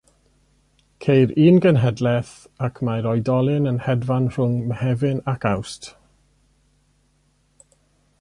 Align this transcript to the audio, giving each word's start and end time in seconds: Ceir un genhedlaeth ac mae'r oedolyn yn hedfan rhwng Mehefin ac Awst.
Ceir 1.05 1.33
un 1.41 1.59
genhedlaeth 1.65 2.31
ac 2.67 2.81
mae'r 2.87 3.07
oedolyn 3.11 3.71
yn 3.73 3.77
hedfan 3.89 4.25
rhwng 4.37 4.55
Mehefin 4.71 5.21
ac 5.35 5.47
Awst. 5.51 5.87